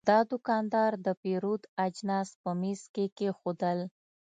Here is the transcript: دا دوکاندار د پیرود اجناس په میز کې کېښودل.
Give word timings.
دا 0.09 0.19
دوکاندار 0.31 0.91
د 1.05 1.07
پیرود 1.21 1.61
اجناس 1.85 2.29
په 2.41 2.51
میز 2.61 2.81
کې 2.93 3.05
کېښودل. 3.17 3.79